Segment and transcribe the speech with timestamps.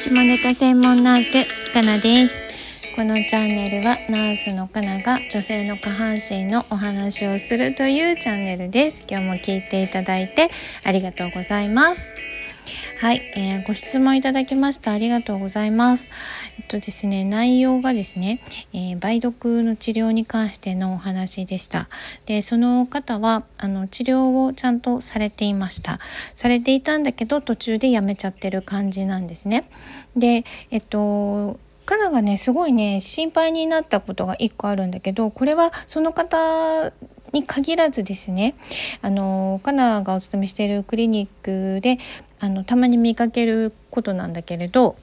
[0.00, 1.44] 下ネタ専門ナース
[1.74, 2.42] かなです。
[2.96, 9.02] このチャンネルはナースのかなが女性の下半身のお話をするというチャンネルです。
[9.06, 10.48] 今日も聞いていただいて
[10.84, 12.10] ありがとうございます。
[13.00, 14.92] はい、えー、ご質問いただきました。
[14.92, 16.10] ありがとうございます。
[16.58, 18.42] えっとですね内容がですね、
[18.74, 21.88] えー、梅毒の治療に関してのお話でした。
[22.26, 25.98] でその方はあの治療をちゃんとされていました。
[26.34, 29.70] されていたんだけど途中でやめちゃってる感じなんですね。
[30.14, 36.92] でえっとカナがねすごいね心配になったことが1個あるんだけどこれはその方
[37.32, 38.56] に限らずですね
[39.00, 41.98] あのカナがお勤めしているクリニックで
[42.40, 44.96] あのたまに見かけることなんだけれど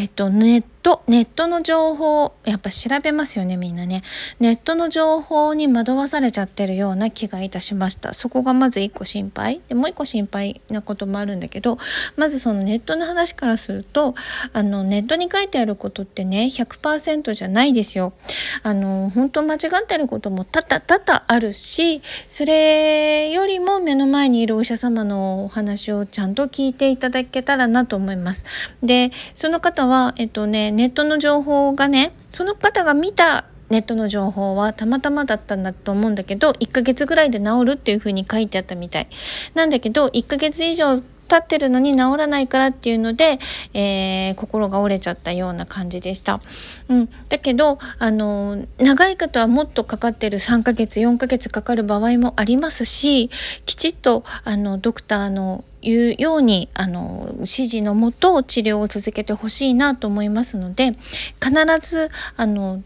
[0.00, 4.02] えっと、ネット、ネットの情報、やっぱ調べますよね、みんなね。
[4.38, 8.14] ネットの情報に惑わされちゃってるような気がいたしました。
[8.14, 9.60] そこがまず一個心配。
[9.68, 11.76] で、もう一個心配なこともあるんだけど、
[12.16, 14.14] まずそのネットの話からすると、
[14.54, 18.14] あの、ネットに書いてあることってね、100%じゃないですよ。
[18.62, 28.46] あの、本当間違ってることも多々多々あるし、それよりも目の前にいるお医者様のお話をちゃんと聞いていただけたらなと思います。
[28.82, 39.08] で、その方は、はえっとね、ネットの情報がね、その方が見たネットの情報はたまたまだったんだと思うんだけど、1ヶ月ぐらいで治るっていう風に書いてあったみたい。
[39.54, 43.38] なんだけど、1ヶ月以上経ってるのに治らないからっていうので、
[43.72, 46.40] えー、心が折れちゃったような感じでした。
[46.88, 47.08] うん。
[47.28, 53.30] だけど、あの、長い方はもっとかかってる3ヶ月、4ヶ月かかる場合もありますし、
[53.64, 60.92] きちっと、あの、ドクターのいうように、あの、指示のもと治療を続けてほしいなと思いますので、
[61.42, 62.82] 必ず、あの、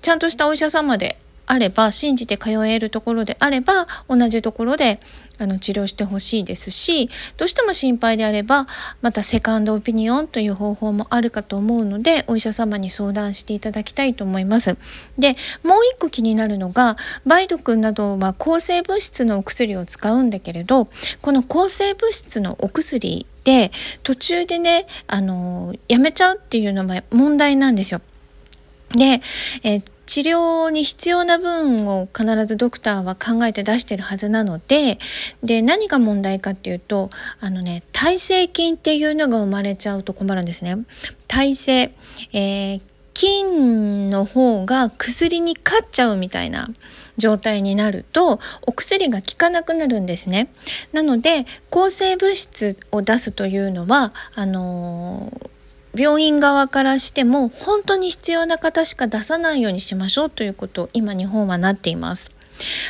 [0.00, 5.00] ちゃんとしたお医者様であれば、信じて通えるところであれば、同じところで
[5.38, 8.66] あの治療してほしいですし、どうしても心配であれば、
[9.02, 14.76] またセカンドオピニオンという方法もあるかと思うので、お医者様に相談していただきたいと思います。
[15.18, 15.32] で、
[15.62, 16.96] もう一個気になるのが、
[17.26, 20.88] 梅毒などは抗生物質のお薬を使うんだけれど、
[21.20, 23.72] この抗生物質のお薬で
[24.02, 28.00] 途中でね、あの、やめちゃうっていうのは問題なんですよ。
[28.96, 29.20] で、
[29.62, 34.98] えー、治療に必要な分を必ずドクターは考えて出してるはずなので、
[35.42, 37.10] で、何が問題かっていうと、
[37.40, 40.76] あのね、耐性菌っていうのが生まれちゃうと困るんですね。
[41.28, 41.92] 耐性、
[42.32, 42.80] えー、
[43.14, 46.68] 菌の方が薬に勝っちゃうみたいな
[47.16, 50.48] 状態になると、お薬が効かなくなるんですね。
[50.92, 55.53] なので、抗生物質を出すというのは、あのー
[55.94, 62.32] 病院側からしても本当に必要な方しか出さないようにしましょうということを今日本はなっています。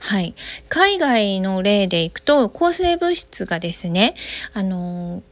[0.00, 0.34] はい。
[0.68, 4.14] 海外の例でいくと、抗生物質がですね、
[4.54, 5.22] あの、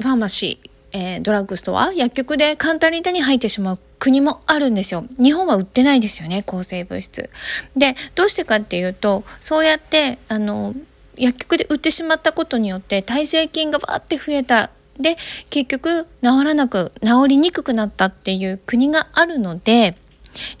[0.00, 5.04] ファーマシー、えー、ドラッグストア、薬局で簡単に手に入ってしまう国もあるんですよ。
[5.20, 7.30] 日本は売ってないですよね、抗生物質。
[7.76, 10.74] で、どうしてかっていうと、そうやって、あの、
[11.16, 15.16] 薬局で売ってしまったことによって耐性菌がバーって増えたで、
[15.50, 19.96] 結局治らなく、治りにくくなったっていう国があるので、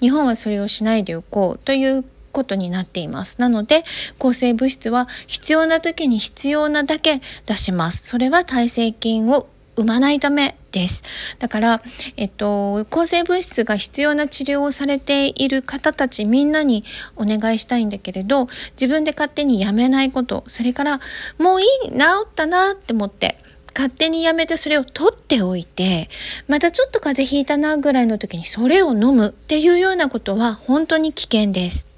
[0.00, 3.36] 日本はそれをしないでおこうということになっています。
[3.38, 3.84] なので、
[4.18, 8.06] 抗生物質は必要な時に必要なだけ出します。
[8.08, 11.02] それは耐性菌を生まないためです。
[11.38, 11.82] だから、
[12.16, 16.84] えっと、抗生物質が必要な治療をされている方たちみんなに
[17.16, 21.00] お願いしたいんだけれど、自分で勝手にやめないこと、それから、
[21.38, 23.38] もういい、治ったなって思って、
[23.74, 26.08] 勝手にやめてそれを取っておいて、
[26.48, 31.88] またちょっと風邪ひいたなぐらいの時にそれを飲むっていうようなことは本当に危険です。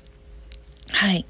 [0.90, 1.26] はい。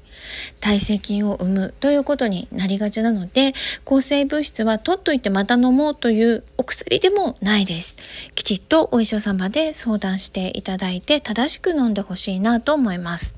[0.59, 3.53] 耐性菌を生むということになりがちなので、
[3.85, 7.97] 抗生物質は取っといてまた飲もうというお薬でもないです。
[8.35, 13.35] きちっとお医者様で相談していただいて正しく飲んでほしいなと思います。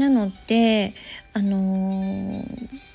[0.00, 0.94] なので、
[1.34, 2.44] あのー、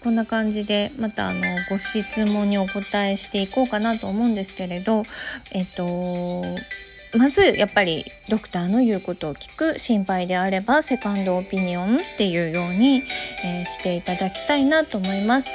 [0.04, 5.04] こんな感じでまたあのご質問にお答えしていこうかなと思うんですけれど、
[5.52, 6.44] えっと、
[7.16, 13.04] まずやっぱりドクターの言うことを聞く心配であればセカンドオピニオンっていうように、
[13.44, 15.50] えー、していただきたいなと思います。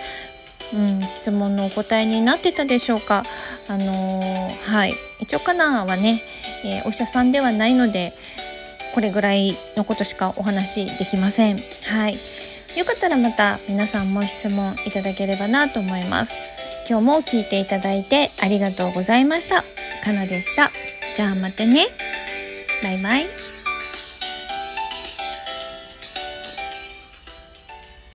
[0.73, 3.25] うん、質問のお答えになってたでしょうか？
[3.67, 4.95] あのー、はい。
[5.19, 6.23] 一応カナはね、
[6.65, 8.13] えー、お医者さんではないので、
[8.95, 11.59] これぐらいのことしかお話できません。
[11.59, 12.19] はい。
[12.77, 16.37] よかったらまた皆さんも質問いただければなと思います。
[16.89, 19.65] 今日も聞いていただいてありがとうございました。
[20.05, 20.71] かなでした。
[21.15, 21.87] じゃあまたね。
[22.83, 23.40] バイバイ。